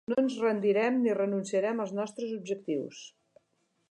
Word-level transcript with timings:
No 0.11 0.15
ens 0.19 0.35
rendirem 0.43 0.97
ni 1.03 1.13
renunciarem 1.19 1.85
als 1.85 1.93
nostres 2.01 2.33
objectius. 2.39 3.05